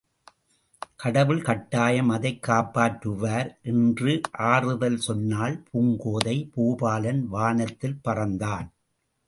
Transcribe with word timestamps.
கடவுள் 0.95 1.41
கட்டாயம் 1.41 2.09
அதைக் 2.09 2.43
காப்பாற்றுவார் 2.47 3.61
என்று 3.61 4.21
ஆறுதல் 4.31 4.97
சொன்னாள் 4.97 5.63
பூங்கோதை, 5.73 6.49
பூபாலன் 6.57 7.19
வானத்தில் 7.19 7.99
பறந்தான். 8.07 8.69